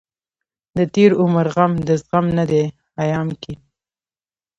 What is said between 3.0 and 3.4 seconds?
ايام